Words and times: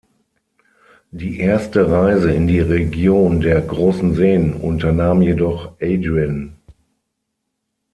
Die 1.11 1.39
erste 1.39 1.91
Reise 1.91 2.31
in 2.31 2.47
die 2.47 2.59
Region 2.59 3.39
der 3.39 3.61
Großen 3.61 4.15
Seen 4.15 4.55
unternahm 4.55 5.21
jedoch 5.21 5.75
Adrien. 5.79 6.55